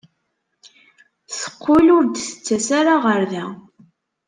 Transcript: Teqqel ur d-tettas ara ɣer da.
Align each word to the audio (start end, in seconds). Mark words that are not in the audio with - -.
Teqqel 1.39 1.87
ur 1.97 2.03
d-tettas 2.05 2.67
ara 2.79 2.95
ɣer 3.05 3.21
da. 3.31 3.45